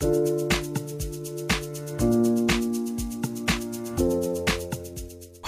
[0.00, 0.37] thank you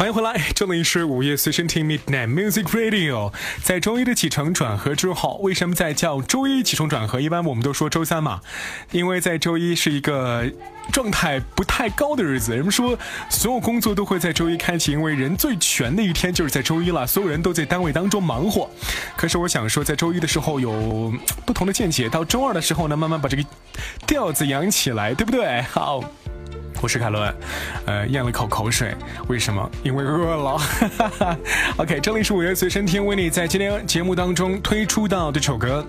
[0.01, 3.31] 欢迎回来，这里是午夜随身听 Midnight Music Radio。
[3.63, 7.21] 在周一的起承转合之后，为什么在叫周一起承转合？
[7.21, 8.41] 一般我们都说周三嘛，
[8.93, 10.51] 因为在周一是一个
[10.91, 12.57] 状态不太高的日子。
[12.57, 18.71] 人们说所有工作都会在周一开启，因为人最全的一天就是在周一了，所有人都在单位当中忙活。
[19.19, 21.13] 可是我想说，在周一的时候有
[21.45, 23.45] 不同的见解，到周二的时候呢，慢慢把这个
[24.07, 25.61] 调子养起来，对不对？
[25.61, 26.03] 好。
[26.83, 27.35] 我是凯伦，
[27.85, 28.95] 呃，咽了口口水，
[29.29, 29.71] 为什么？
[29.83, 30.59] 因为饿了。
[31.77, 35.85] OK，这里是五月随身听，为你在今天节目当中推出到的这首歌。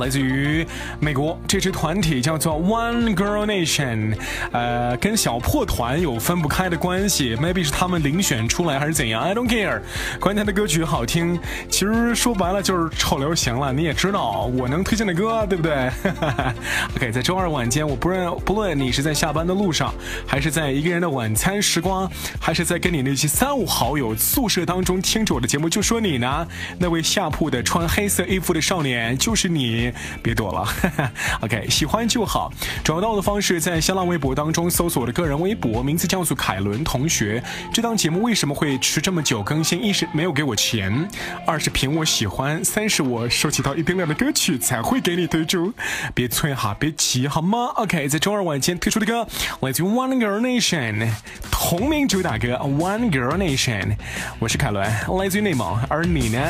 [0.00, 0.66] 来自于
[1.00, 4.16] 美国这支团体叫做 One Girl Nation，
[4.52, 9.80] 呃，跟小破团有分不开的关系，maybe 是他们遴选出来还是怎样，I don't care。
[10.20, 11.38] 关键他的歌曲好听，
[11.70, 13.72] 其实说白了就是臭流行了。
[13.72, 15.90] 你也知道我能推荐的歌，对不对？
[16.96, 19.94] OK，在周二晚间，我不论不论你是在下班的路上，
[20.26, 22.10] 还是在一个人的晚餐时光，
[22.40, 26.46] 还是在跟你那些三五好友宿舍当中听着我的节目，就说你呢，
[26.78, 29.85] 那位下铺的穿黑色衣服的少年就是你。
[30.22, 30.66] 别躲了，
[31.42, 32.52] OK，喜欢就好。
[32.84, 37.42] 找到的方式在新浪微博当中搜索我的个人微博，名字叫做凯伦同学。
[37.72, 39.82] 这档节目为什么会迟这么久更新？
[39.82, 41.08] 一是没有给我钱，
[41.46, 45.72] 二是凭我喜欢，三是我收集到一定量的歌曲才会给你推出。
[46.14, 49.26] 别催哈，别急好吗？OK，在周二晚间推出的歌
[49.60, 51.10] 来自 One Girl Nation
[51.50, 53.96] 同名主打歌 One Girl Nation，
[54.38, 54.84] 我是凯伦，
[55.18, 56.40] 来自于内蒙，而你呢？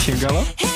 [0.00, 0.71] 听歌了。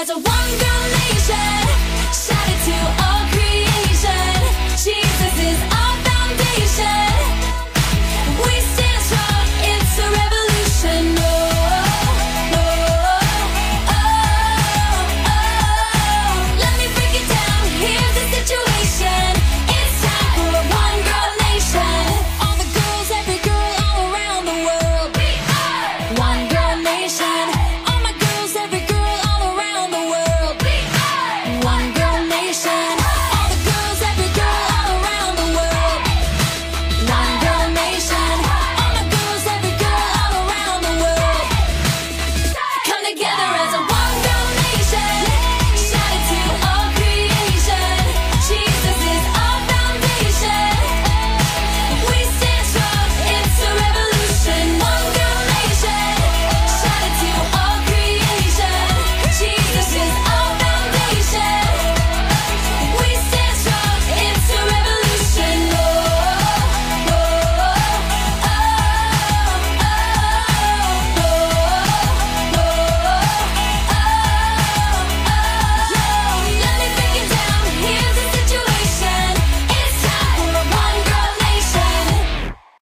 [0.00, 0.29] as a